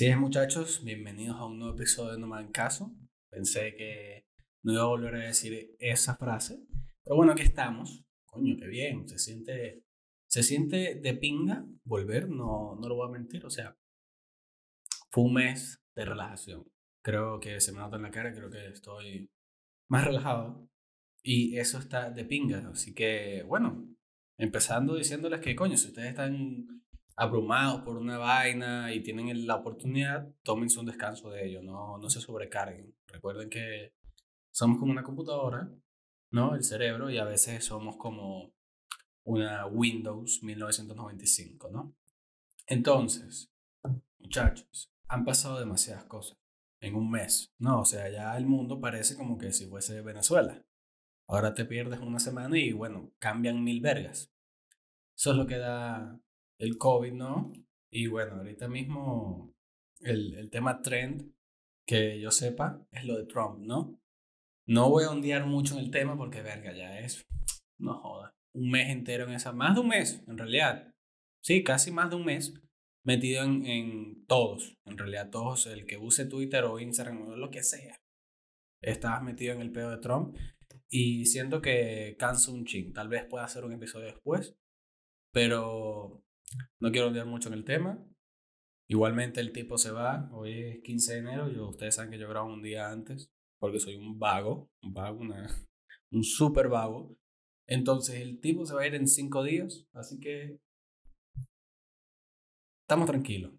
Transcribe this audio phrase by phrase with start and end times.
[0.00, 2.90] Así es, muchachos, bienvenidos a un nuevo episodio de No Hagan Caso.
[3.28, 4.24] Pensé que
[4.62, 6.58] no iba a volver a decir esa frase,
[7.04, 8.02] pero bueno, aquí estamos.
[8.24, 9.84] Coño, qué bien, se siente,
[10.26, 13.76] se siente de pinga volver, no, no lo voy a mentir, o sea,
[15.10, 16.64] fue un mes de relajación.
[17.04, 19.30] Creo que se me nota en la cara, creo que estoy
[19.90, 20.66] más relajado
[21.22, 23.86] y eso está de pinga, así que bueno,
[24.38, 26.80] empezando diciéndoles que coño, si ustedes están
[27.20, 32.08] abrumados por una vaina y tienen la oportunidad, tómense un descanso de ello, no, no
[32.08, 32.96] se sobrecarguen.
[33.06, 33.92] Recuerden que
[34.50, 35.70] somos como una computadora,
[36.30, 36.54] ¿no?
[36.54, 38.54] El cerebro y a veces somos como
[39.24, 41.94] una Windows 1995, ¿no?
[42.66, 43.52] Entonces,
[44.18, 46.38] muchachos, han pasado demasiadas cosas
[46.80, 47.80] en un mes, ¿no?
[47.80, 50.64] O sea, ya el mundo parece como que si fuese Venezuela.
[51.28, 54.32] Ahora te pierdes una semana y bueno, cambian mil vergas.
[55.14, 56.18] Eso es lo que da
[56.60, 57.52] el COVID, ¿no?
[57.92, 59.52] Y bueno, ahorita mismo
[60.00, 61.32] el, el tema trend
[61.86, 63.98] que yo sepa es lo de Trump, ¿no?
[64.68, 67.26] No voy a ondear mucho en el tema porque, verga, ya es,
[67.80, 70.94] no joda, un mes entero en esa, más de un mes, en realidad.
[71.42, 72.54] Sí, casi más de un mes
[73.04, 77.50] metido en, en todos, en realidad todos, el que use Twitter o Instagram o lo
[77.50, 77.98] que sea.
[78.82, 80.36] Estabas metido en el pedo de Trump
[80.88, 82.92] y siento que cansa un ching.
[82.92, 84.54] Tal vez pueda hacer un episodio después,
[85.32, 86.22] pero
[86.80, 88.04] no quiero olvidar mucho en el tema.
[88.88, 92.28] Igualmente el tipo se va, hoy es 15 de enero, yo, ustedes saben que yo
[92.28, 95.46] grabo un día antes, porque soy un vago, un vago, una,
[96.10, 97.16] un súper vago.
[97.68, 100.58] Entonces el tipo se va a ir en 5 días, así que
[102.82, 103.52] estamos tranquilos.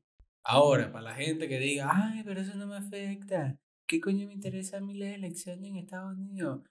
[0.43, 4.33] Ahora, para la gente que diga, ay, pero eso no me afecta, ¿qué coño me
[4.33, 6.63] interesa a mí la elección en Estados Unidos?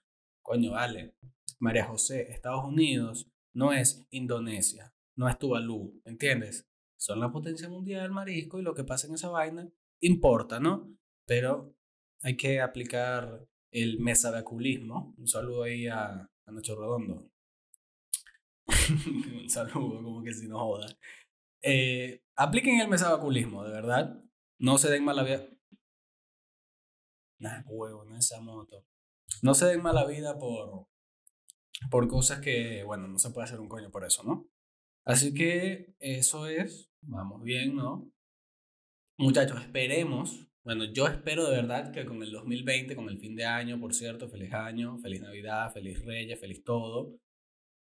[0.43, 1.15] Coño, vale.
[1.59, 6.67] María José, Estados Unidos no es Indonesia no es Tuvalu, ¿entiendes?
[6.97, 9.69] Son la potencia mundial, marisco, y lo que pasa en esa vaina
[10.01, 10.95] importa, ¿no?
[11.25, 11.75] Pero
[12.21, 15.15] hay que aplicar el mesabaculismo.
[15.17, 17.31] Un saludo ahí a, a Nacho Redondo.
[19.41, 20.87] Un saludo, como que si no joda.
[21.61, 24.21] Eh, apliquen el mesabaculismo, de verdad.
[24.59, 25.47] No se den mala vida.
[27.39, 28.85] Nah, huevo, no esa moto.
[29.41, 30.87] No se den mala vida por,
[31.89, 34.50] por cosas que, bueno, no se puede hacer un coño por eso, ¿no?
[35.05, 38.11] Así que eso es, vamos bien, ¿no?
[39.17, 43.45] Muchachos, esperemos, bueno, yo espero de verdad que con el 2020, con el fin de
[43.45, 47.17] año, por cierto, feliz año, feliz Navidad, feliz Reyes, feliz todo.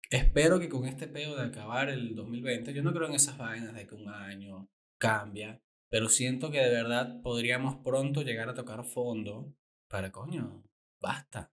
[0.09, 3.73] Espero que con este peo de acabar el 2020, yo no creo en esas vainas
[3.73, 8.83] de que un año cambia, pero siento que de verdad podríamos pronto llegar a tocar
[8.83, 9.53] fondo
[9.89, 10.63] para, coño,
[11.01, 11.51] basta.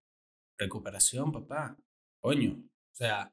[0.59, 1.76] Recuperación, papá.
[2.21, 2.53] Coño.
[2.92, 3.32] O sea,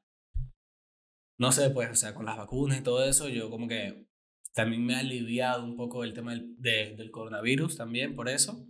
[1.42, 4.06] no sé, pues, o sea, con las vacunas y todo eso, yo como que
[4.54, 6.54] también me ha aliviado un poco el tema del,
[6.96, 8.64] del coronavirus también por eso.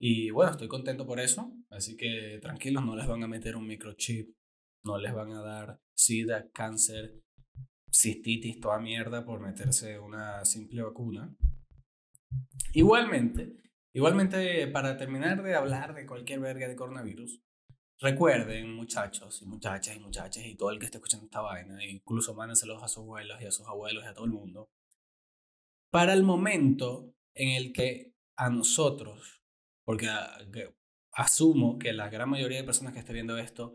[0.00, 1.52] Y bueno, estoy contento por eso.
[1.70, 4.34] Así que tranquilos, no les van a meter un microchip,
[4.84, 7.22] no les van a dar sida, cáncer,
[7.92, 11.32] cistitis, toda mierda por meterse una simple vacuna.
[12.72, 13.54] Igualmente,
[13.94, 17.40] igualmente para terminar de hablar de cualquier verga de coronavirus,
[17.98, 22.34] Recuerden, muchachos y muchachas y muchachas y todo el que esté escuchando esta vaina, incluso
[22.34, 24.70] mándenselos a sus abuelos y a sus abuelos y a todo el mundo,
[25.90, 29.42] para el momento en el que a nosotros,
[29.86, 30.08] porque
[31.12, 33.72] asumo que la gran mayoría de personas que estén viendo esto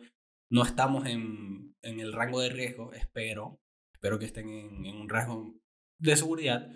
[0.52, 3.60] no estamos en, en el rango de riesgo, espero,
[3.92, 5.56] espero que estén en, en un rango
[6.00, 6.70] de seguridad,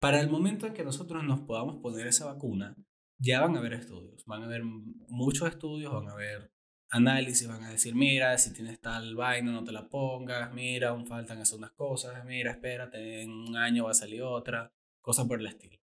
[0.00, 2.74] para el momento en que nosotros nos podamos poner esa vacuna,
[3.18, 6.50] ya van a haber estudios, van a haber muchos estudios, van a haber
[6.90, 11.06] análisis van a decir, mira, si tienes tal vaina no te la pongas, mira, aún
[11.06, 15.40] faltan hacer unas cosas, mira, espérate, en un año va a salir otra, cosas por
[15.40, 15.78] el estilo.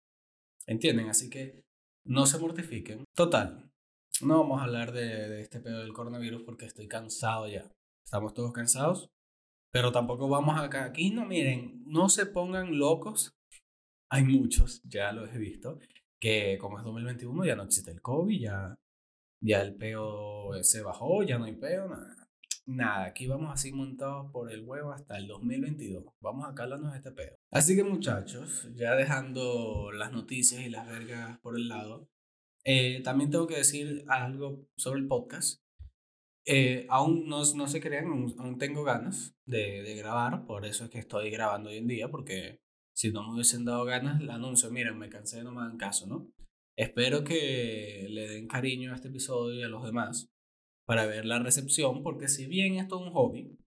[0.65, 1.09] ¿Entienden?
[1.09, 1.63] Así que
[2.05, 3.03] no se mortifiquen.
[3.15, 3.69] Total,
[4.21, 7.69] no vamos a hablar de, de este pedo del coronavirus porque estoy cansado ya.
[8.05, 9.09] Estamos todos cansados,
[9.71, 10.85] pero tampoco vamos acá.
[10.85, 13.33] Aquí no, miren, no se pongan locos.
[14.09, 15.79] Hay muchos, ya los he visto,
[16.21, 18.75] que como es 2021 ya no existe el COVID, ya
[19.43, 22.15] ya el peo se bajó, ya no hay peo, nada.
[22.65, 26.05] Nada, aquí vamos así montados por el huevo hasta el 2022.
[26.21, 27.37] Vamos a calarnos este peo.
[27.51, 32.07] Así que muchachos, ya dejando las noticias y las vergas por el lado,
[32.63, 35.61] eh, también tengo que decir algo sobre el podcast.
[36.45, 40.89] Eh, aún no, no se crean, aún, tengo ganas de, de, grabar, por eso es
[40.89, 42.61] que estoy grabando hoy en día, porque
[42.93, 46.07] si no me hubiesen dado ganas, el anuncio, miren, me cansé, no me dan caso,
[46.07, 46.29] ¿no?
[46.75, 50.29] Espero que le den cariño a este episodio y a los demás
[50.85, 53.57] para ver la recepción, porque si bien esto es un hobby,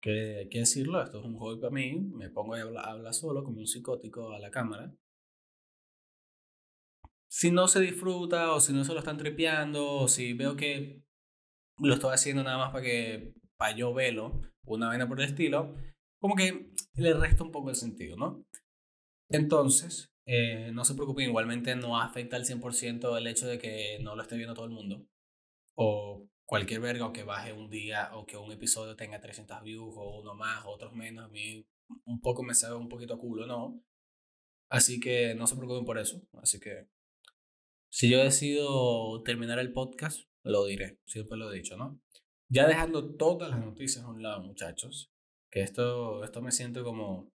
[0.00, 3.44] que hay que decirlo, esto es un hobby para mí, me pongo a hablar, solo
[3.44, 4.92] como un psicótico a la cámara.
[7.30, 11.02] si no se disfruta o si no se lo están tripeando o si veo que
[11.78, 15.74] lo estoy haciendo nada más para que para yo verlo, una vaina por el estilo,
[16.20, 18.44] como que le resta un poco el sentido, ¿no?
[19.30, 24.14] Entonces, eh, no se preocupen, igualmente no afecta al 100% el hecho de que no
[24.14, 25.06] lo esté viendo todo el mundo.
[25.74, 29.94] O cualquier verga o que baje un día o que un episodio tenga 300 views
[29.96, 31.24] o uno más o otros menos.
[31.24, 31.66] A mí
[32.04, 33.82] un poco me sabe un poquito a culo, ¿no?
[34.68, 36.20] Así que no se preocupen por eso.
[36.34, 36.88] Así que
[37.88, 40.98] si yo decido terminar el podcast, lo diré.
[41.06, 42.02] Siempre lo he dicho, ¿no?
[42.50, 45.10] Ya dejando todas las noticias a un lado, muchachos.
[45.50, 47.32] Que esto, esto me siento como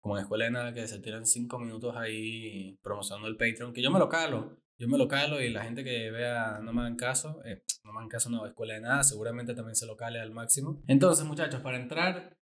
[0.00, 3.82] como en escuela de nada que se tiran cinco minutos ahí promocionando el Patreon, que
[3.82, 6.80] yo me lo calo, yo me lo calo y la gente que vea no me
[6.80, 9.96] hagan caso, eh, no me hagan caso no, escuela de nada, seguramente también se lo
[9.96, 10.82] cale al máximo.
[10.86, 12.36] Entonces, muchachos, para entrar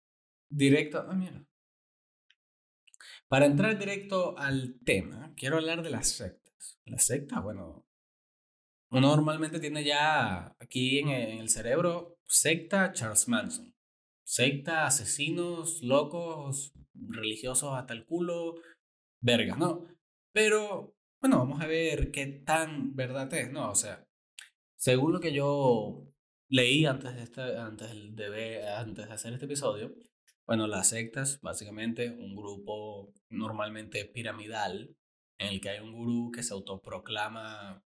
[0.49, 1.43] directo, ah, mira.
[3.27, 6.79] Para entrar directo al tema, quiero hablar de las sectas.
[6.85, 7.85] Las sectas, bueno,
[8.89, 13.73] uno normalmente tiene ya aquí en el cerebro secta Charles Manson,
[14.23, 16.73] secta asesinos, locos,
[17.09, 18.55] religiosos hasta el culo,
[19.21, 19.85] vergas, ¿no?
[20.31, 23.69] Pero, bueno, vamos a ver qué tan verdad es, ¿no?
[23.69, 24.07] O sea,
[24.75, 26.07] según lo que yo
[26.49, 29.93] leí antes de, este, antes de, antes de hacer este episodio,
[30.45, 34.95] bueno, las sectas, básicamente, un grupo normalmente piramidal,
[35.39, 37.83] en el que hay un gurú que se autoproclama,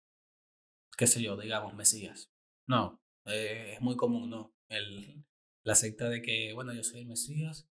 [0.98, 2.32] qué sé yo, digamos, Mesías.
[2.68, 4.54] No, eh, es muy común, ¿no?
[4.70, 5.24] El,
[5.64, 7.70] la secta de que, bueno, yo soy el Mesías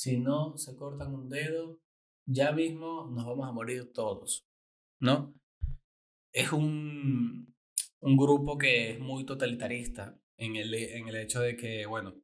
[0.00, 1.78] si no se cortan un dedo,
[2.24, 4.46] ya mismo nos vamos a morir todos,
[4.98, 5.34] ¿no?
[6.32, 7.54] Es un,
[8.00, 12.14] un grupo que es muy totalitarista en el, en el hecho de que, bueno,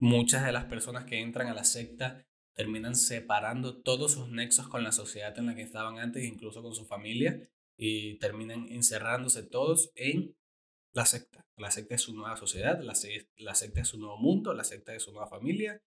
[0.00, 4.82] muchas de las personas que entran a la secta terminan separando todos sus nexos con
[4.82, 9.92] la sociedad en la que estaban antes, incluso con su familia, y terminan encerrándose todos
[9.94, 10.34] en
[10.92, 11.46] la secta.
[11.56, 12.94] La secta es su nueva sociedad, la,
[13.36, 15.80] la secta es su nuevo mundo, la secta es su nueva familia,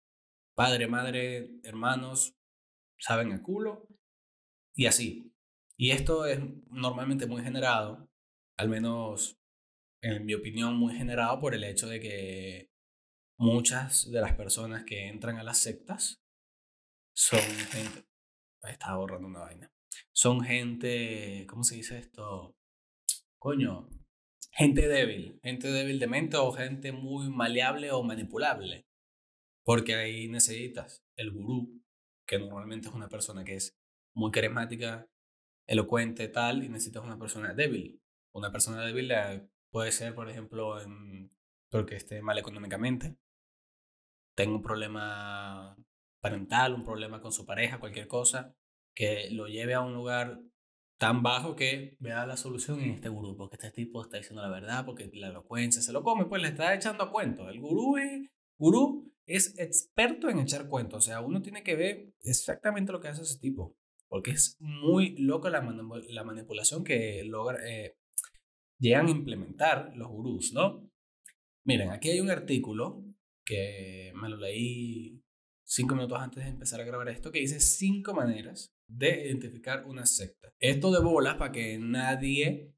[0.57, 2.35] Padre, madre, hermanos,
[2.99, 3.87] saben el culo.
[4.75, 5.35] Y así.
[5.77, 8.09] Y esto es normalmente muy generado,
[8.57, 9.39] al menos
[10.01, 12.71] en mi opinión, muy generado por el hecho de que
[13.39, 16.23] muchas de las personas que entran a las sectas
[17.15, 18.07] son gente.
[18.63, 19.71] Estaba borrando una vaina.
[20.13, 21.47] Son gente.
[21.51, 22.57] ¿Cómo se dice esto?
[23.39, 23.91] Coño.
[24.53, 25.39] Gente débil.
[25.43, 28.87] Gente débil de mente o gente muy maleable o manipulable.
[29.67, 31.83] Porque ahí necesitas el gurú,
[32.25, 33.77] que normalmente es una persona que es
[34.15, 35.09] muy carismática,
[35.67, 38.01] elocuente, tal, y necesitas una persona débil.
[38.33, 39.13] Una persona débil
[39.73, 41.33] puede ser, por ejemplo, en,
[41.69, 43.17] porque esté mal económicamente,
[44.37, 45.77] tenga un problema
[46.21, 48.55] parental, un problema con su pareja, cualquier cosa,
[48.95, 50.41] que lo lleve a un lugar
[50.97, 54.49] tan bajo que vea la solución en este gurú, porque este tipo está diciendo la
[54.49, 57.51] verdad, porque la elocuencia se lo come, pues le está echando a cuento.
[57.51, 60.99] El gurú es, gurú es experto en echar cuentos.
[60.99, 63.77] O sea, uno tiene que ver exactamente lo que hace ese tipo.
[64.09, 65.61] Porque es muy loca la,
[66.09, 67.97] la manipulación que logra, eh,
[68.79, 70.89] llegan a implementar los gurús, ¿no?
[71.65, 73.05] Miren, aquí hay un artículo
[73.45, 75.23] que me lo leí
[75.65, 80.07] cinco minutos antes de empezar a grabar esto, que dice cinco maneras de identificar una
[80.07, 80.53] secta.
[80.61, 82.73] Esto de bolas para que nadie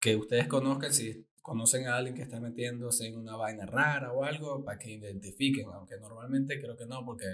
[0.00, 4.24] que ustedes conozcan, si conocen a alguien que está metiéndose en una vaina rara o
[4.24, 7.24] algo para que identifiquen, aunque normalmente creo que no, porque,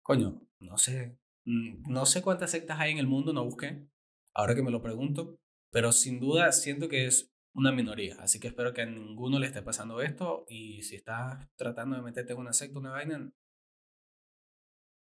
[0.00, 3.84] coño, no sé, mm, no sé cuántas sectas hay en el mundo, no busqué,
[4.32, 5.40] ahora que me lo pregunto,
[5.72, 9.48] pero sin duda siento que es una minoría, así que espero que a ninguno le
[9.48, 13.28] esté pasando esto y si estás tratando de meterte en una secta, una vaina,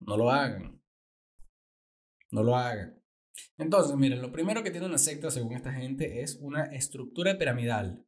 [0.00, 0.83] no lo hagan,
[2.33, 3.02] no lo hagan.
[3.57, 8.07] Entonces, miren, lo primero que tiene una secta, según esta gente, es una estructura piramidal.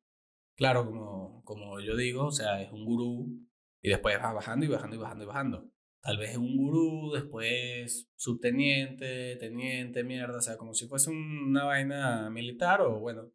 [0.58, 3.48] Claro, como, como yo digo, o sea, es un gurú
[3.80, 5.70] y después va bajando y bajando y bajando y bajando.
[6.02, 11.64] Tal vez es un gurú, después subteniente, teniente, mierda, o sea, como si fuese una
[11.64, 13.30] vaina militar o bueno,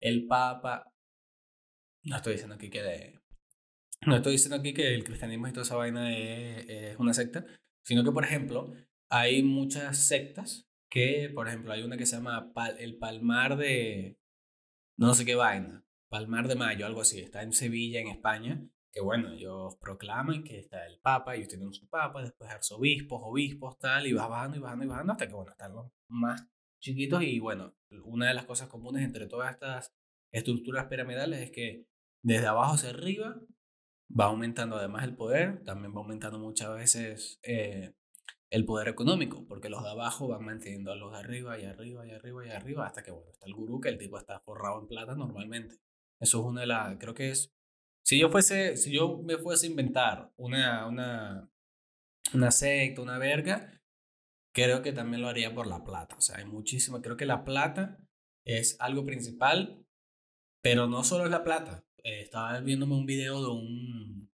[0.00, 0.92] el papa.
[2.04, 3.14] No estoy diciendo aquí que
[4.06, 7.46] no estoy diciendo aquí que el cristianismo y toda esa vaina es, es una secta,
[7.82, 8.74] sino que por ejemplo
[9.08, 14.18] hay muchas sectas que, por ejemplo, hay una que se llama el Palmar de
[14.98, 19.00] no sé qué vaina, Palmar de Mayo, algo así, está en Sevilla, en España, que
[19.00, 24.06] bueno, ellos proclaman que está el Papa, ellos tienen su Papa, después arzobispos, obispos, tal,
[24.06, 26.48] y vas bajando y bajando y bajando hasta que, bueno, están los más
[26.80, 27.74] chiquitos y bueno,
[28.04, 29.94] una de las cosas comunes entre todas estas
[30.32, 31.86] estructuras piramidales es que
[32.22, 33.40] desde abajo hacia arriba
[34.18, 37.92] va aumentando además el poder, también va aumentando muchas veces eh,
[38.50, 42.06] el poder económico, porque los de abajo van manteniendo a los de arriba y arriba
[42.06, 44.80] y arriba y arriba hasta que, bueno, está el gurú que el tipo está forrado
[44.80, 45.76] en plata normalmente.
[46.20, 47.52] Eso es una de las, creo que es,
[48.04, 51.50] si yo fuese, si yo me fuese a inventar una, una,
[52.32, 53.80] una secta, una verga,
[54.52, 56.16] creo que también lo haría por la plata.
[56.16, 57.98] O sea, hay muchísima, creo que la plata
[58.44, 59.84] es algo principal,
[60.62, 61.84] pero no solo es la plata.
[62.02, 64.30] Eh, estaba viéndome un video de un,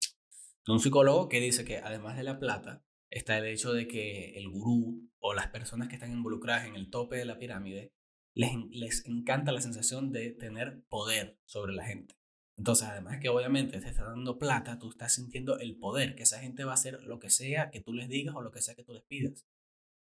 [0.66, 4.38] de un psicólogo que dice que además de la plata, está el hecho de que
[4.38, 7.94] el gurú o las personas que están involucradas en el tope de la pirámide
[8.40, 12.16] les, les encanta la sensación de tener poder sobre la gente.
[12.58, 16.40] Entonces, además que obviamente te está dando plata, tú estás sintiendo el poder, que esa
[16.40, 18.76] gente va a hacer lo que sea que tú les digas o lo que sea
[18.76, 19.46] que tú les pidas.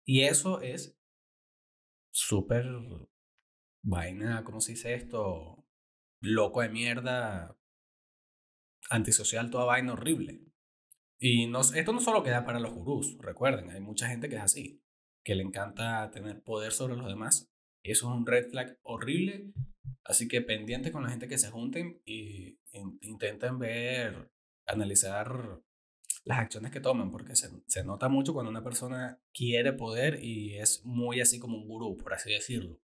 [0.03, 0.97] Y eso es
[2.11, 2.65] súper
[3.83, 5.63] vaina, ¿cómo se dice esto?
[6.19, 7.55] Loco de mierda,
[8.89, 10.41] antisocial, toda vaina horrible.
[11.19, 14.41] Y no, esto no solo queda para los gurús, recuerden, hay mucha gente que es
[14.41, 14.83] así,
[15.23, 17.52] que le encanta tener poder sobre los demás.
[17.83, 19.51] Eso es un red flag horrible.
[20.03, 22.59] Así que pendiente con la gente que se junten y
[23.01, 24.31] intenten ver,
[24.65, 25.61] analizar
[26.25, 30.57] las acciones que toman, porque se, se nota mucho cuando una persona quiere poder y
[30.57, 32.79] es muy así como un gurú, por así decirlo.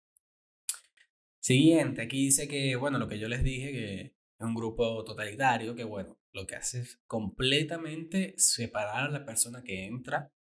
[1.41, 5.75] Siguiente, aquí dice que, bueno, lo que yo les dije, que es un grupo totalitario,
[5.75, 10.33] que bueno, lo que hace es completamente separar a la persona que entra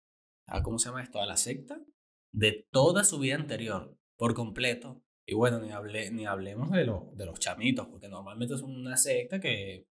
[0.48, 1.80] a, ¿cómo se llama esto?, a la secta,
[2.34, 5.02] de toda su vida anterior, por completo.
[5.28, 8.96] Y bueno, ni, hablé, ni hablemos de, lo, de los chamitos, porque normalmente son una
[8.96, 9.88] secta que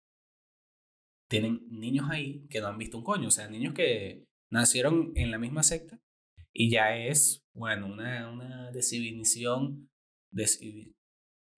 [1.29, 5.31] tienen niños ahí que no han visto un coño, o sea, niños que nacieron en
[5.31, 6.01] la misma secta
[6.53, 9.91] y ya es, bueno, una, una definición,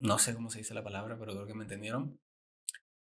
[0.00, 2.20] no sé cómo se dice la palabra, pero creo que me entendieron,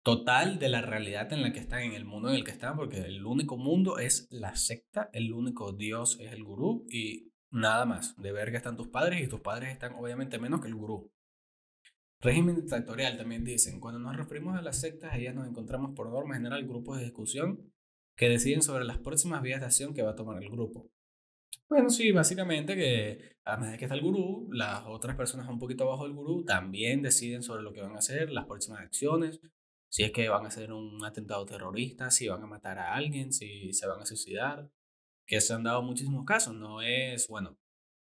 [0.04, 2.76] total de la realidad en la que están, en el mundo en el que están,
[2.76, 7.86] porque el único mundo es la secta, el único Dios es el gurú y nada
[7.86, 8.16] más.
[8.18, 11.12] De ver que están tus padres y tus padres están obviamente menos que el gurú.
[12.22, 16.36] Régimen dictatorial también dicen, cuando nos referimos a las sectas, ellas nos encontramos por norma
[16.36, 17.72] general grupos de discusión
[18.18, 20.90] que deciden sobre las próximas vías de acción que va a tomar el grupo.
[21.70, 25.86] Bueno, sí, básicamente que a medida que está el gurú, las otras personas un poquito
[25.86, 29.40] abajo del gurú también deciden sobre lo que van a hacer, las próximas acciones,
[29.88, 33.32] si es que van a hacer un atentado terrorista, si van a matar a alguien,
[33.32, 34.70] si se van a suicidar,
[35.30, 37.56] que se han dado muchísimos casos, no es, bueno,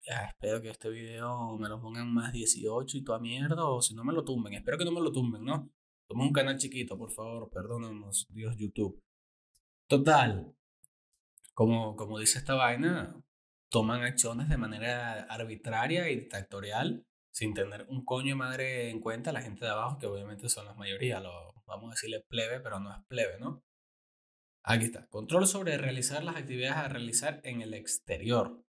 [0.06, 3.96] ya espero que este video me lo pongan más 18 y toda mierda, o si
[3.96, 5.72] no me lo tumben, espero que no me lo tumben, ¿no?
[6.08, 9.02] Somos un canal chiquito, por favor, perdónanos, Dios YouTube.
[9.88, 10.54] Total,
[11.56, 13.20] como, como dice esta vaina,
[13.70, 19.32] toman acciones de manera arbitraria y dictatorial sin tener un coño de madre en cuenta
[19.32, 22.80] la gente de abajo, que obviamente son la mayoría, lo, vamos a decirle plebe, pero
[22.80, 23.64] no es plebe, ¿no?
[24.68, 28.64] Aquí está, control sobre realizar las actividades a realizar en el exterior.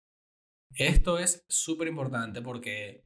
[0.74, 3.04] Esto es súper importante porque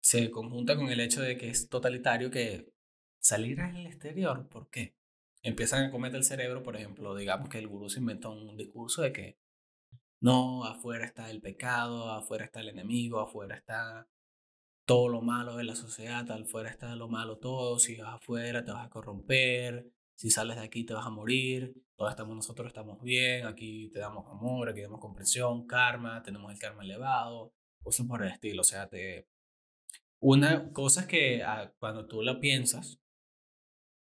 [0.00, 2.72] se conjunta con el hecho de que es totalitario que
[3.20, 4.96] salir al exterior, ¿por qué?
[5.42, 9.02] Empiezan a cometer el cerebro, por ejemplo, digamos que el gurú se inventó un discurso
[9.02, 9.38] de que
[10.20, 14.08] no, afuera está el pecado, afuera está el enemigo, afuera está
[14.84, 18.64] todo lo malo de la sociedad, al fuera está lo malo todo, si vas afuera
[18.64, 22.66] te vas a corromper, si sales de aquí te vas a morir, todos estamos nosotros
[22.66, 28.04] estamos bien, aquí te damos amor, aquí damos comprensión, karma, tenemos el karma elevado, cosas
[28.04, 29.28] por el estilo, o sea, te...
[30.18, 33.00] Una cosa es que ah, cuando tú lo piensas,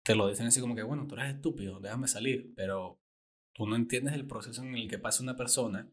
[0.04, 3.02] te lo dicen así como que, bueno, tú eres estúpido, déjame salir, pero
[3.56, 5.92] tú no entiendes el proceso en el que pasa una persona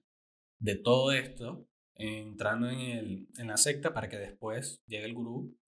[0.59, 5.59] de todo esto entrando en, el, en la secta para que después llegue el gurú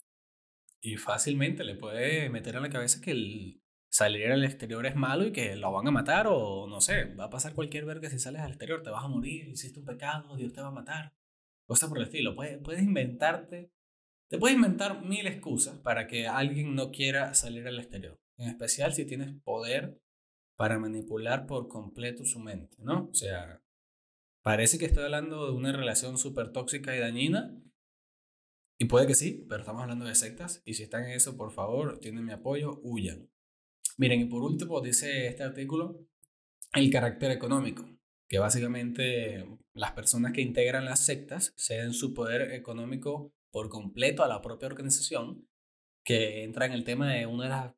[0.83, 3.64] y fácilmente le puede meter en la cabeza que el
[3.95, 7.25] salir al exterior es malo y que lo van a matar o no sé, va
[7.25, 10.35] a pasar cualquier verga si sales al exterior, te vas a morir, hiciste un pecado,
[10.37, 11.15] Dios te va a matar.
[11.67, 13.71] Cosas por el estilo, puedes, puedes inventarte,
[14.29, 18.93] te puedes inventar mil excusas para que alguien no quiera salir al exterior, en especial
[18.93, 20.01] si tienes poder
[20.57, 23.09] para manipular por completo su mente, ¿no?
[23.11, 23.65] O sea,
[24.45, 27.59] Parece que estoy hablando de una relación súper tóxica y dañina.
[28.79, 30.61] Y puede que sí, pero estamos hablando de sectas.
[30.67, 33.31] Y si están en eso, por favor, tienen mi apoyo, huyan.
[33.97, 36.01] Miren, y por último, dice este artículo,
[36.73, 37.89] el carácter económico,
[38.29, 44.29] que básicamente las personas que integran las sectas ceden su poder económico por completo a
[44.29, 45.49] la propia organización,
[46.05, 47.75] que entra en el tema de una de las,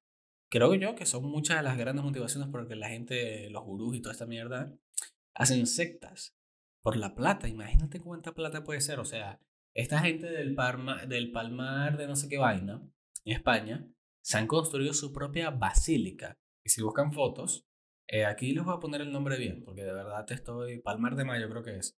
[0.50, 3.64] creo yo, que son muchas de las grandes motivaciones por las que la gente, los
[3.64, 4.74] gurús y toda esta mierda,
[5.34, 6.34] hacen sectas
[6.82, 7.48] por la plata.
[7.48, 8.98] Imagínate cuánta plata puede ser.
[9.00, 9.38] O sea,
[9.74, 12.82] esta gente del, Parma, del Palmar de no sé qué vaina,
[13.24, 13.86] en España,
[14.26, 16.36] se han construido su propia basílica.
[16.64, 17.64] Y si buscan fotos,
[18.08, 20.80] eh, aquí les voy a poner el nombre bien, porque de verdad te estoy.
[20.80, 21.96] Palmar de Mayo creo que es.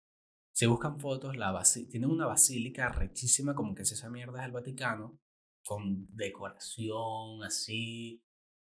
[0.53, 5.19] si buscan fotos, la tienen una basílica rechísima, como que es esa mierda del Vaticano,
[5.65, 8.21] con decoración así,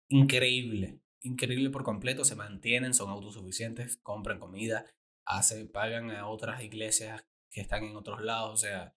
[0.08, 4.84] increíble, increíble por completo, se mantienen, son autosuficientes, compran comida,
[5.24, 8.94] hace, pagan a otras iglesias que están en otros lados, o sea,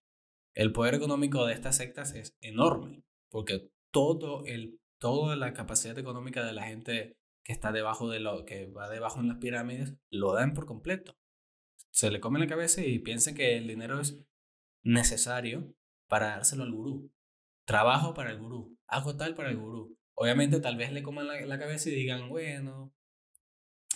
[0.54, 6.44] el poder económico de estas sectas es enorme, porque todo el, toda la capacidad económica
[6.44, 10.32] de la gente que está debajo de lo que va debajo en las pirámides lo
[10.32, 11.16] dan por completo.
[11.90, 14.18] Se le come la cabeza y piensan que el dinero es
[14.82, 15.72] necesario
[16.08, 17.12] para dárselo al gurú.
[17.64, 19.96] Trabajo para el gurú, hago tal para el gurú.
[20.14, 22.92] Obviamente tal vez le coman la, la cabeza y digan, bueno,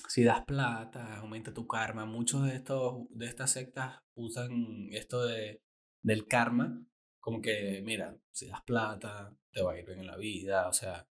[0.06, 2.06] si das plata, aumenta tu karma.
[2.06, 5.60] Muchos de estos de estas sectas usan esto de
[6.02, 6.80] del karma,
[7.18, 10.72] como que, mira, si das plata, te va a ir bien en la vida, o
[10.72, 11.08] sea,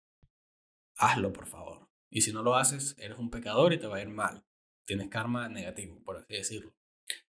[0.98, 1.88] hazlo por favor.
[2.12, 4.44] Y si no lo haces, eres un pecador y te va a ir mal.
[4.86, 6.76] Tienes karma negativo, por así decirlo.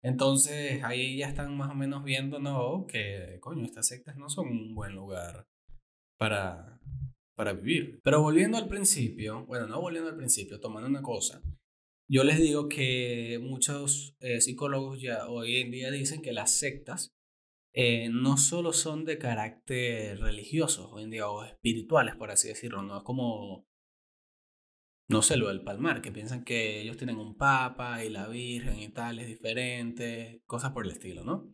[0.01, 2.87] Entonces ahí ya están más o menos viendo, ¿no?
[2.87, 5.47] Que, coño, estas sectas no son un buen lugar
[6.17, 6.79] para,
[7.35, 8.01] para vivir.
[8.03, 11.39] Pero volviendo al principio, bueno, no volviendo al principio, tomando una cosa,
[12.09, 17.15] yo les digo que muchos eh, psicólogos ya hoy en día dicen que las sectas
[17.77, 22.81] eh, no solo son de carácter religioso hoy en día o espirituales, por así decirlo,
[22.81, 23.67] no es como,
[25.09, 28.79] no sé, lo del Palmar, que piensan que ellos tienen un papa y la Virgen
[28.79, 31.51] y tal, es diferente, cosas por el estilo, ¿no?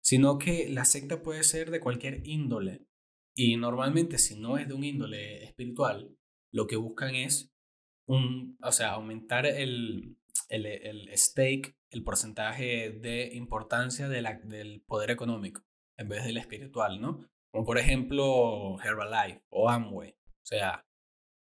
[0.00, 2.86] Sino que la secta puede ser de cualquier índole
[3.34, 6.16] y normalmente si no es de un índole espiritual,
[6.52, 7.52] lo que buscan es
[8.06, 10.16] un, o sea, aumentar el,
[10.48, 15.62] el, el stake, el porcentaje de importancia del poder económico
[15.96, 17.26] en vez del espiritual, ¿no?
[17.50, 20.10] Como por ejemplo Herbalife o Amway.
[20.10, 20.86] O sea,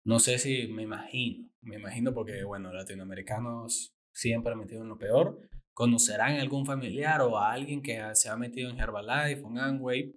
[0.04, 4.98] no sé si me imagino, me imagino porque, bueno, latinoamericanos siempre han metido en lo
[4.98, 5.40] peor.
[5.74, 10.16] Conocerán algún familiar o a alguien que se ha metido en Herbalife o en Amway.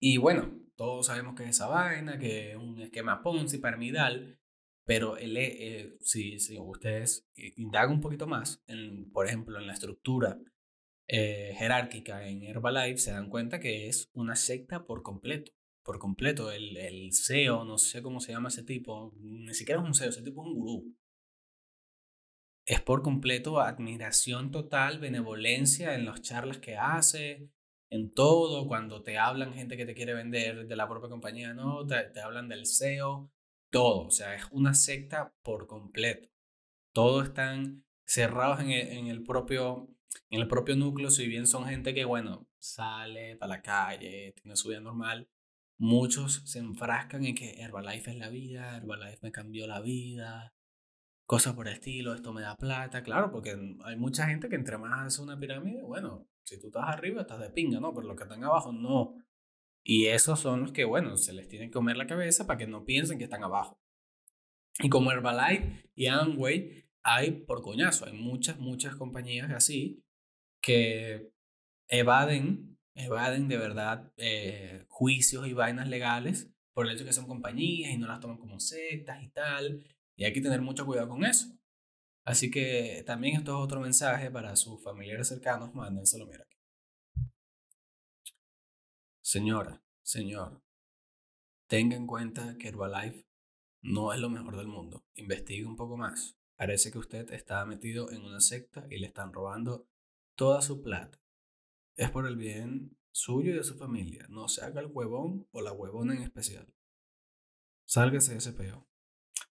[0.00, 4.38] Y bueno, todos sabemos que es esa vaina, que es un esquema Ponzi piramidal
[4.84, 8.62] pero el, eh, si, si, ustedes indagan un poquito más,
[9.12, 10.38] por ejemplo, en la estructura
[11.08, 15.52] eh, jerárquica en Herbalife, se dan cuenta que es una secta por completo.
[15.82, 19.86] Por completo, el, el CEO, no sé cómo se llama ese tipo, ni siquiera es
[19.86, 20.96] un CEO, ese tipo es un gurú.
[22.66, 27.50] Es por completo admiración total, benevolencia en las charlas que hace,
[27.90, 31.86] en todo, cuando te hablan gente que te quiere vender de la propia compañía, no,
[31.86, 33.30] te, te hablan del CEO,
[33.74, 36.28] todo, o sea, es una secta por completo.
[36.92, 38.70] Todos están cerrados en
[39.08, 39.88] el, propio,
[40.30, 44.54] en el propio núcleo, si bien son gente que, bueno, sale para la calle, tiene
[44.54, 45.28] su vida normal,
[45.76, 50.54] muchos se enfrascan en que Herbalife es la vida, Herbalife me cambió la vida,
[51.26, 54.78] cosas por el estilo, esto me da plata, claro, porque hay mucha gente que entre
[54.78, 57.92] más hace una pirámide, bueno, si tú estás arriba estás de pinga, ¿no?
[57.92, 59.16] Pero los que están abajo no.
[59.84, 62.66] Y esos son los que, bueno, se les tiene que comer la cabeza para que
[62.66, 63.78] no piensen que están abajo.
[64.80, 70.02] Y como Herbalife y Amway, hay por coñazo, hay muchas, muchas compañías así
[70.62, 71.30] que
[71.88, 77.26] evaden, evaden de verdad eh, juicios y vainas legales por el hecho de que son
[77.26, 79.84] compañías y no las toman como sectas y tal.
[80.16, 81.48] Y hay que tener mucho cuidado con eso.
[82.24, 86.46] Así que también esto es otro mensaje para sus familiares cercanos, mándenselo, mira.
[89.24, 90.62] Señora, señor,
[91.66, 93.26] tenga en cuenta que Herbalife
[93.80, 95.06] no es lo mejor del mundo.
[95.14, 96.36] Investigue un poco más.
[96.56, 99.88] Parece que usted está metido en una secta y le están robando
[100.34, 101.18] toda su plata.
[101.96, 104.26] Es por el bien suyo y de su familia.
[104.28, 106.70] No se haga el huevón o la huevona en especial.
[107.86, 108.86] Sálgase de ese peo.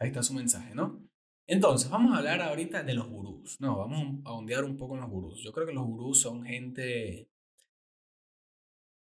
[0.00, 1.00] Ahí está su mensaje, ¿no?
[1.46, 3.60] Entonces, vamos a hablar ahorita de los gurús.
[3.60, 5.40] No, vamos a ondear un poco en los gurús.
[5.44, 7.30] Yo creo que los gurús son gente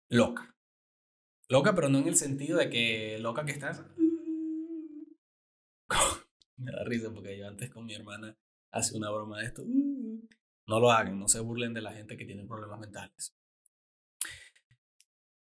[0.10, 0.55] loca.
[1.48, 3.84] Loca, pero no en el sentido de que loca que estás.
[6.58, 8.36] Me da risa porque yo antes con mi hermana
[8.72, 9.64] hace una broma de esto.
[10.68, 13.38] No lo hagan, no se burlen de la gente que tiene problemas mentales.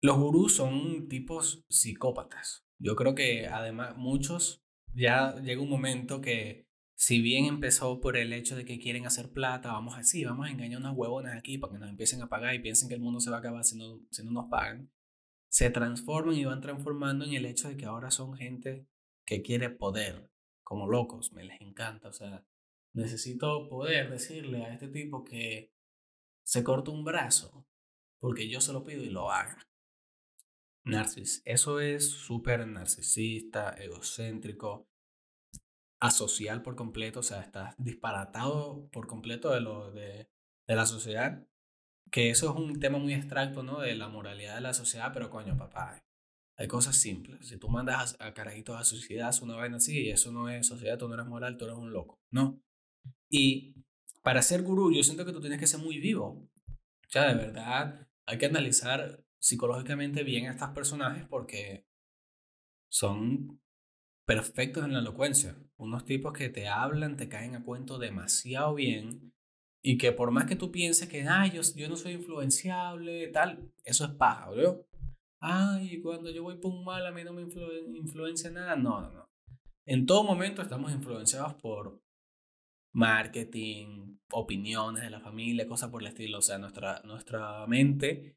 [0.02, 2.66] Los gurús son tipos psicópatas.
[2.78, 8.32] Yo creo que además muchos ya llega un momento que si bien empezó por el
[8.34, 11.72] hecho de que quieren hacer plata, vamos así, vamos a engañar unas huevonas aquí para
[11.72, 13.78] que nos empiecen a pagar y piensen que el mundo se va a acabar si
[13.78, 14.90] no, si no nos pagan
[15.48, 18.86] se transforman y van transformando en el hecho de que ahora son gente
[19.26, 20.30] que quiere poder,
[20.62, 22.46] como locos, me les encanta, o sea,
[22.94, 25.72] necesito poder decirle a este tipo que
[26.44, 27.66] se corta un brazo,
[28.20, 29.68] porque yo se lo pido y lo haga.
[30.84, 34.88] Narcis, eso es súper narcisista, egocéntrico,
[36.00, 40.30] asocial por completo, o sea, estás disparatado por completo de lo de
[40.68, 41.44] de la sociedad,
[42.10, 43.80] que eso es un tema muy abstracto, ¿no?
[43.80, 46.02] De la moralidad de la sociedad, pero coño, papá,
[46.56, 47.46] hay cosas simples.
[47.46, 50.98] Si tú mandas a, carajitos a suicidarse una vaina así, y eso no es sociedad,
[50.98, 52.60] tú no eres moral, tú eres un loco, ¿no?
[53.30, 53.74] Y
[54.22, 56.48] para ser gurú, yo siento que tú tienes que ser muy vivo.
[56.68, 61.86] O sea, de verdad, hay que analizar psicológicamente bien a estos personajes porque
[62.90, 63.60] son
[64.26, 65.56] perfectos en la elocuencia.
[65.76, 69.32] Unos tipos que te hablan, te caen a cuento demasiado bien
[69.82, 73.70] y que por más que tú pienses que, ay, yo, yo no soy influenciable, tal,
[73.84, 74.80] eso es paja, ¿verdad?
[75.40, 78.74] Ay, cuando yo voy por un mal a mí no me influencia nada.
[78.76, 79.28] No, no, no.
[79.86, 82.02] En todo momento estamos influenciados por
[82.92, 86.38] marketing, opiniones de la familia, cosas por el estilo.
[86.38, 88.36] O sea, nuestra, nuestra mente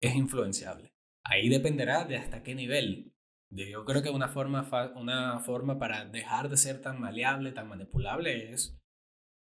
[0.00, 0.92] es influenciable.
[1.24, 3.12] Ahí dependerá de hasta qué nivel.
[3.50, 8.52] Yo creo que una forma, una forma para dejar de ser tan maleable, tan manipulable
[8.52, 8.78] es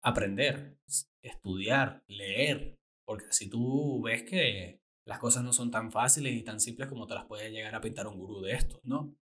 [0.05, 0.77] aprender,
[1.21, 2.77] estudiar, leer.
[3.05, 7.07] Porque si tú ves que las cosas no son tan fáciles y tan simples como
[7.07, 9.15] te las puede llegar a pintar un gurú de estos, ¿no?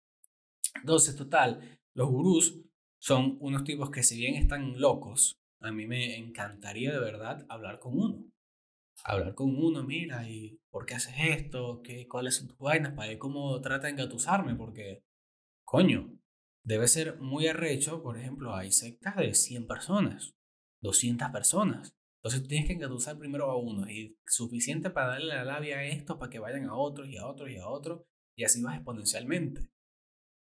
[0.75, 2.61] Entonces, total, los gurús
[3.01, 7.79] son unos tipos que si bien están locos, a mí me encantaría de verdad hablar
[7.79, 8.25] con uno.
[9.05, 11.81] Hablar con uno, mira, ¿y por qué haces esto?
[11.83, 12.95] ¿Qué, ¿Cuáles son tus vainas?
[12.95, 15.03] Para cómo trata de engatusarme, porque,
[15.64, 16.12] coño,
[16.64, 20.35] debe ser muy arrecho, por ejemplo, hay sectas de 100 personas,
[20.83, 21.97] 200 personas.
[22.23, 26.18] Entonces tienes que engatusar primero a uno y suficiente para darle la labia a estos
[26.18, 28.03] para que vayan a otros y a otros y a otros
[28.37, 29.71] y así vas exponencialmente.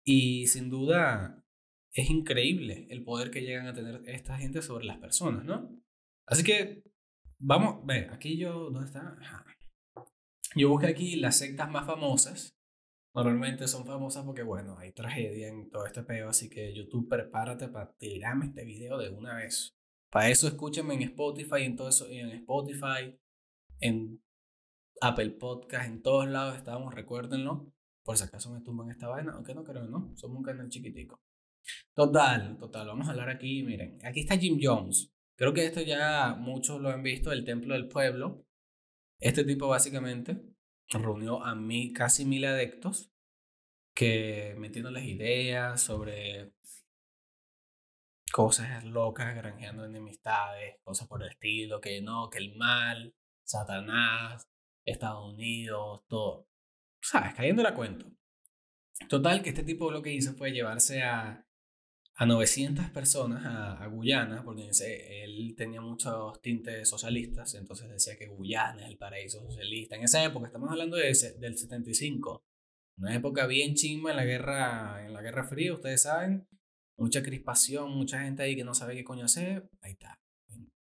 [0.06, 1.43] Y sin duda
[1.93, 5.82] es increíble el poder que llegan a tener esta gente sobre las personas, ¿no?
[6.28, 6.84] Así que
[7.39, 9.17] vamos, ve, aquí yo, ¿dónde está?
[10.56, 12.56] Yo busqué aquí las sectas más famosas.
[13.15, 17.67] Normalmente son famosas porque, bueno, hay tragedia en todo este peo, así que YouTube prepárate
[17.67, 19.76] para tirarme este video de una vez.
[20.13, 23.19] Para eso escúchame en Spotify, en todo eso, en Spotify,
[23.80, 24.23] en
[25.02, 27.73] Apple Podcast, en todos lados estamos, recuérdenlo.
[28.04, 30.15] Por si acaso me tumban esta vaina, aunque no creo, ¿no?
[30.15, 31.19] Somos un canal chiquitico.
[31.95, 35.12] Total, total, vamos a hablar aquí, miren, aquí está Jim Jones.
[35.36, 38.45] Creo que esto ya muchos lo han visto, el Templo del Pueblo.
[39.19, 40.39] Este tipo básicamente
[40.89, 43.12] reunió a mí casi mil adeptos
[43.95, 46.54] que metiéndoles ideas sobre
[48.34, 54.50] cosas locas, granjeando enemistades, cosas por el estilo, que no, que el mal, Satanás,
[54.84, 56.48] Estados Unidos, todo.
[57.00, 57.36] ¿Sabes?
[57.36, 58.12] Cayendo la cuento.
[59.08, 61.46] Total, que este tipo lo que hizo fue llevarse a,
[62.15, 64.72] a 900 personas a, Guyana, porque
[65.22, 69.96] él tenía muchos tintes socialistas, entonces decía que Guyana es el paraíso socialista.
[69.96, 72.43] En esa época, estamos hablando de del 75,
[72.98, 76.48] una época bien chimba en la guerra, en la guerra fría, ustedes saben,
[76.97, 80.19] mucha crispación, mucha gente ahí que no sabe qué coño hacer, ahí está,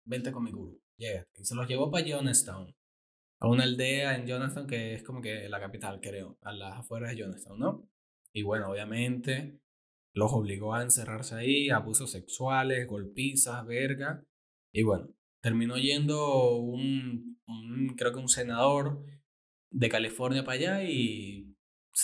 [0.04, 1.26] vente con mi gurú, llega.
[1.42, 2.74] Se los llevó para Jonestown,
[3.40, 7.14] a una aldea en Jonestown que es como que la capital, creo, a las afueras
[7.14, 7.88] de Jonestown, ¿no?
[8.32, 9.60] Y bueno, obviamente
[10.14, 14.24] los obligó a encerrarse ahí, abusos sexuales, golpizas, verga.
[14.72, 15.08] Y bueno,
[15.40, 19.04] terminó yendo un, un creo que un senador
[19.70, 21.54] de California para allá y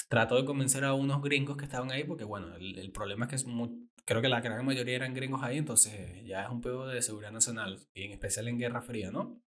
[0.08, 3.30] trató de convencer a unos gringos que estaban ahí, porque bueno, el, el problema es
[3.30, 6.60] que es muy, creo que la gran mayoría eran gringos ahí, entonces ya es un
[6.60, 9.42] pedo de seguridad nacional, y en especial en Guerra Fría, ¿no?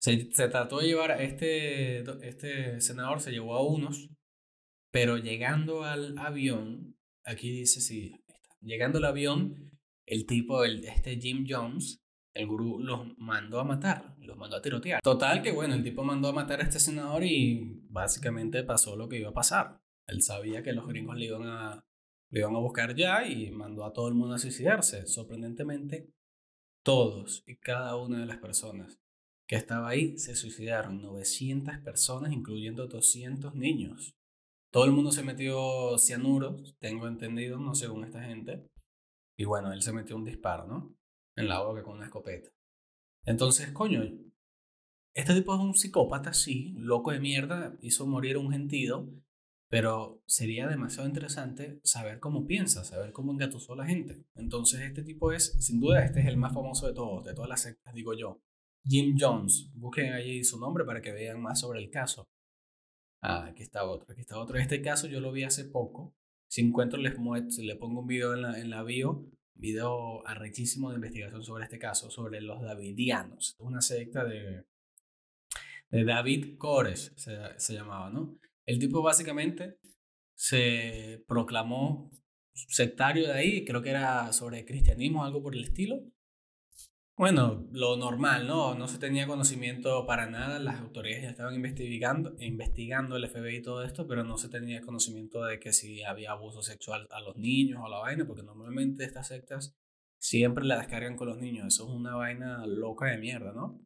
[0.00, 4.10] Se, se trató de llevar a este, este senador, se llevó a unos,
[4.90, 8.12] pero llegando al avión, aquí dice, sí,
[8.60, 9.70] llegando al avión,
[10.06, 12.02] el tipo, el, este Jim Jones,
[12.34, 15.02] el gurú los mandó a matar, los mandó a tirotear.
[15.02, 19.08] Total que bueno, el tipo mandó a matar a este senador y básicamente pasó lo
[19.08, 19.80] que iba a pasar.
[20.06, 21.84] Él sabía que los gringos le iban a,
[22.32, 25.06] le iban a buscar ya y mandó a todo el mundo a suicidarse.
[25.06, 26.10] Sorprendentemente,
[26.82, 28.98] todos y cada una de las personas
[29.46, 31.02] que estaba ahí se suicidaron.
[31.02, 34.16] 900 personas, incluyendo 200 niños.
[34.70, 38.66] Todo el mundo se metió cianuro, tengo entendido, no según esta gente.
[39.36, 40.96] Y bueno, él se metió un disparo, ¿no?
[41.36, 42.48] En la boca con una escopeta.
[43.26, 44.02] Entonces, coño,
[45.12, 49.10] este tipo es un psicópata, sí, loco de mierda, hizo morir a un gentío,
[49.72, 54.22] pero sería demasiado interesante saber cómo piensa, saber cómo engatusó la gente.
[54.34, 57.48] Entonces, este tipo es, sin duda, este es el más famoso de todos, de todas
[57.48, 58.42] las sectas, digo yo.
[58.84, 62.28] Jim Jones, busquen allí su nombre para que vean más sobre el caso.
[63.22, 64.58] Ah, aquí está otro, aquí está otro.
[64.58, 66.14] Este caso yo lo vi hace poco.
[66.50, 70.90] Si encuentro, les muestro, le pongo un video en la, en la bio, video arrechísimo
[70.90, 73.56] de investigación sobre este caso, sobre los davidianos.
[73.58, 74.66] Una secta de,
[75.90, 78.38] de David Kores, se, se llamaba, ¿no?
[78.66, 79.78] El tipo básicamente
[80.34, 82.10] se proclamó
[82.52, 86.02] sectario de ahí, creo que era sobre cristianismo, algo por el estilo.
[87.16, 88.74] Bueno, lo normal, ¿no?
[88.74, 93.62] No se tenía conocimiento para nada, las autoridades ya estaban investigando, investigando el FBI y
[93.62, 97.36] todo esto, pero no se tenía conocimiento de que si había abuso sexual a los
[97.36, 99.76] niños o la vaina, porque normalmente estas sectas
[100.18, 103.78] siempre la descargan con los niños, eso es una vaina loca de mierda, ¿no?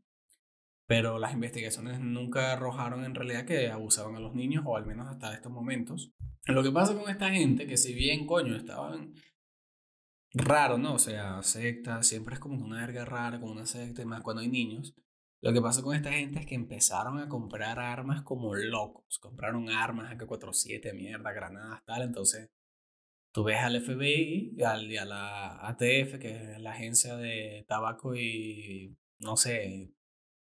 [0.87, 5.09] Pero las investigaciones nunca arrojaron en realidad que abusaban a los niños, o al menos
[5.09, 6.13] hasta estos momentos.
[6.47, 9.15] Lo que pasa con esta gente, que si bien, coño, estaban
[10.33, 10.95] raro, ¿no?
[10.95, 14.49] O sea, secta, siempre es como una verga rara, como una secta, más cuando hay
[14.49, 14.95] niños.
[15.43, 19.19] Lo que pasó con esta gente es que empezaron a comprar armas como locos.
[19.19, 22.03] Compraron armas AK-47, mierda, granadas, tal.
[22.03, 22.51] Entonces,
[23.33, 27.65] tú ves al FBI y, al, y a la ATF, que es la agencia de
[27.69, 29.93] tabaco y, no sé,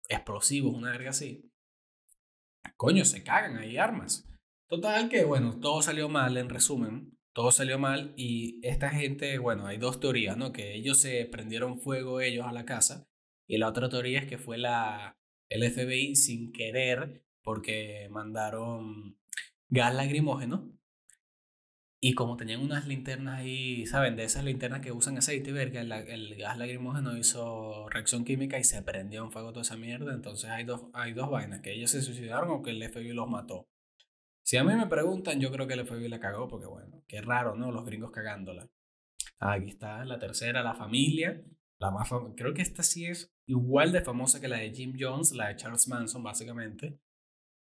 [0.09, 1.51] explosivos, una verga así.
[2.77, 4.27] Coño, se cagan, hay armas.
[4.67, 9.67] Total que, bueno, todo salió mal en resumen todo salió mal y esta gente, bueno,
[9.67, 10.53] hay dos teorías, ¿no?
[10.53, 13.09] Que ellos se prendieron fuego ellos a la casa
[13.45, 15.17] y la otra teoría es que fue la,
[15.49, 19.17] el FBI sin querer porque mandaron
[19.67, 20.71] gas lacrimógeno
[22.01, 24.15] y como tenían unas linternas ahí, ¿saben?
[24.15, 28.63] De esas linternas que usan aceite, ver el, el gas lacrimógeno hizo reacción química y
[28.63, 30.13] se prendió en fuego toda esa mierda.
[30.13, 33.29] Entonces hay dos, hay dos vainas, que ellos se suicidaron o que el FBI los
[33.29, 33.67] mató.
[34.43, 37.21] Si a mí me preguntan, yo creo que el FBI la cagó porque, bueno, qué
[37.21, 37.71] raro, ¿no?
[37.71, 38.69] Los gringos cagándola.
[39.39, 41.43] Aquí está la tercera, la familia.
[41.79, 45.33] La más creo que esta sí es igual de famosa que la de Jim Jones,
[45.33, 46.99] la de Charles Manson, básicamente.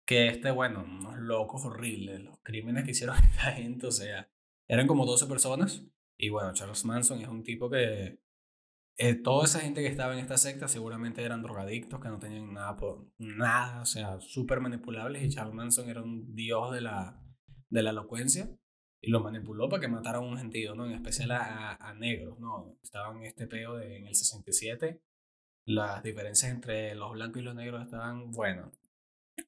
[0.08, 4.26] Que este, bueno, unos locos horribles, los crímenes que hicieron esta gente, o sea,
[4.66, 5.84] eran como 12 personas.
[6.16, 8.18] Y bueno, Charles Manson es un tipo que
[8.96, 12.54] eh, toda esa gente que estaba en esta secta seguramente eran drogadictos, que no tenían
[12.54, 15.22] nada, por, nada o sea, súper manipulables.
[15.22, 17.22] Y Charles Manson era un dios de la,
[17.68, 18.48] de la elocuencia
[19.02, 20.86] y lo manipuló para que mataran a un gentío, ¿no?
[20.86, 22.78] En especial a, a, negros, ¿no?
[22.82, 25.02] Estaban en este peo en el 67.
[25.66, 28.72] Las diferencias entre los blancos y los negros estaban, bueno,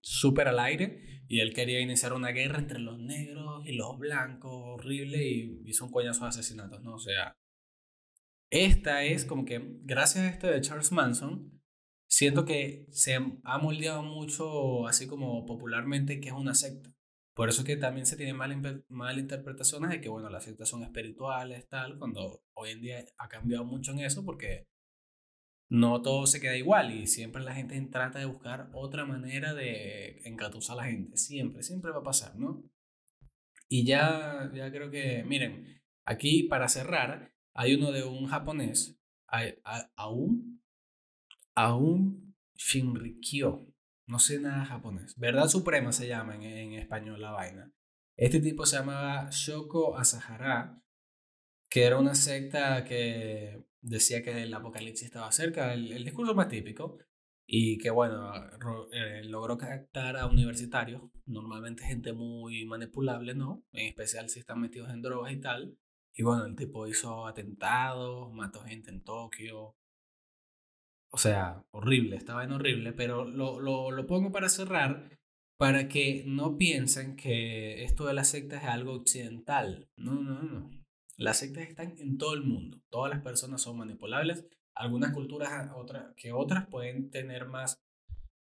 [0.01, 1.23] súper al aire.
[1.29, 5.85] Y él quería iniciar una guerra entre los negros y los blancos, horrible, y hizo
[5.85, 6.95] un coñazo de asesinatos, ¿no?
[6.95, 7.37] O sea,
[8.51, 11.63] esta es como que, gracias a esto de Charles Manson,
[12.09, 16.93] siento que se ha moldeado mucho, así como popularmente, que es una secta.
[17.35, 20.83] Por eso que también se tienen mal, mal interpretaciones de que, bueno, las sectas son
[20.83, 24.67] espirituales, tal, cuando hoy en día ha cambiado mucho en eso porque
[25.71, 30.21] no todo se queda igual y siempre la gente trata de buscar otra manera de
[30.25, 31.17] engatusar a la gente.
[31.17, 32.65] Siempre, siempre va a pasar, ¿no?
[33.69, 39.01] Y ya, ya creo que, miren, aquí para cerrar, hay uno de un japonés,
[39.95, 40.61] aún,
[41.55, 43.67] aún Shinrikyo.
[44.09, 45.17] No sé nada japonés.
[45.17, 47.73] Verdad Suprema se llama en, español la vaina.
[48.17, 50.83] Este tipo se llamaba Shoko Asahara,
[51.71, 56.99] que era una secta que decía que el apocalipsis estaba cerca, el, discurso más típico,
[57.47, 58.33] y que bueno,
[58.93, 63.65] eh, logró captar a universitarios, normalmente gente muy manipulable, ¿no?
[63.73, 65.79] En especial si están metidos en drogas y tal,
[66.15, 69.77] y bueno, el tipo hizo atentados, mató gente en Tokio.
[71.13, 75.19] O sea, horrible, estaba en horrible, pero lo, lo, lo pongo para cerrar
[75.57, 79.91] para que no piensen que esto de las sectas es algo occidental.
[79.97, 80.80] No, no, no.
[81.21, 82.81] Las sectas están en todo el mundo.
[82.89, 84.47] Todas las personas son manipulables.
[84.75, 87.79] Algunas culturas otras, que otras pueden tener más,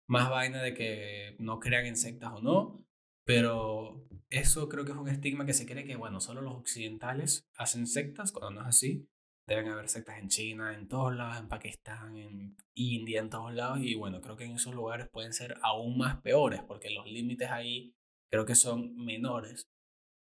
[0.07, 2.85] más vaina de que no crean en sectas o no.
[3.25, 7.49] Pero eso creo que es un estigma que se cree que, bueno, solo los occidentales
[7.57, 9.09] hacen sectas, cuando no es así.
[9.47, 13.79] Deben haber sectas en China, en todos lados, en Pakistán, en India, en todos lados.
[13.81, 17.49] Y bueno, creo que en esos lugares pueden ser aún más peores, porque los límites
[17.49, 17.95] ahí
[18.29, 19.67] creo que son menores.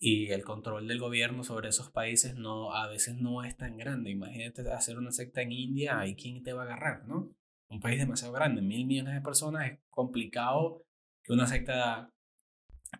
[0.03, 4.09] Y el control del gobierno sobre esos países no, a veces no es tan grande.
[4.09, 7.31] Imagínate hacer una secta en India, ¿y quién te va a agarrar, no?
[7.69, 10.83] Un país demasiado grande, mil millones de personas, es complicado
[11.23, 12.09] que una secta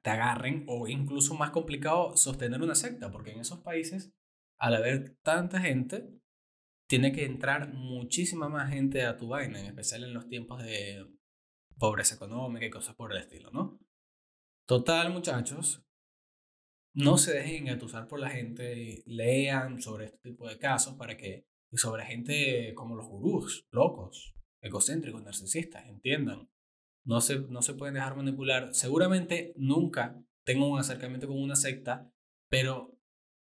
[0.03, 4.13] te agarren o incluso más complicado sostener una secta, porque en esos países,
[4.59, 6.07] al haber tanta gente,
[6.87, 11.03] tiene que entrar muchísima más gente a tu vaina, en especial en los tiempos de
[11.79, 13.79] pobreza económica y cosas por el estilo, ¿no?
[14.67, 15.83] Total, muchachos,
[16.93, 21.45] no se dejen engatusar por la gente, lean sobre este tipo de casos para que,
[21.73, 26.49] sobre gente como los gurús, locos, egocéntricos, narcisistas, entiendan
[27.03, 28.73] no se, no se pueden dejar manipular.
[28.73, 32.11] Seguramente nunca tengo un acercamiento con una secta,
[32.49, 32.97] pero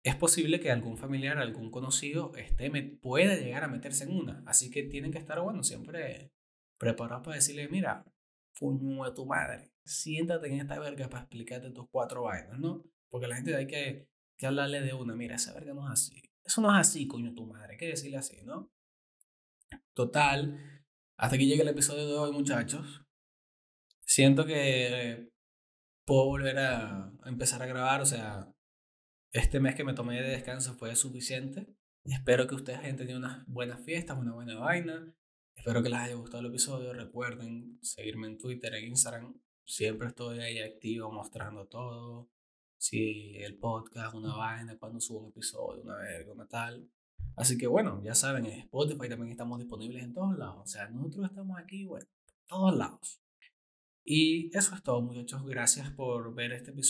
[0.04, 4.44] es posible que algún familiar, algún conocido esté, me, pueda llegar a meterse en una.
[4.46, 6.32] Así que tienen que estar, bueno, siempre
[6.80, 8.06] preparados para decirle, mira,
[8.60, 12.84] puño de tu madre, siéntate en esta verga para explicarte tus cuatro vainas, ¿no?
[13.12, 16.24] Porque la gente hay que, que hablarle de una, mira, esa verga no es así.
[16.43, 18.71] Eso no es así, coño, tu madre, hay que decirle así, ¿no?
[19.93, 20.84] Total,
[21.17, 23.06] hasta que llegue el episodio de hoy, muchachos.
[24.00, 25.30] Siento que
[26.06, 28.52] puedo volver a empezar a grabar, o sea,
[29.34, 31.67] este mes que me tomé de descanso fue suficiente.
[32.04, 35.13] Espero que ustedes hayan tenido unas buenas fiestas, una buena vaina.
[35.56, 36.93] Espero que les haya gustado el episodio.
[36.93, 39.39] Recuerden seguirme en Twitter, en Instagram.
[39.63, 42.30] Siempre estoy ahí activo mostrando todo.
[42.82, 46.89] Si el podcast, una vaina, cuando subo un episodio, una verga, una tal.
[47.36, 50.58] Así que bueno, ya saben, en Spotify también estamos disponibles en todos lados.
[50.63, 52.08] O sea, nosotros estamos aquí, bueno,
[52.48, 53.22] todos lados.
[54.04, 55.46] Y eso es todo, muchachos.
[55.46, 56.88] Gracias por ver este episodio.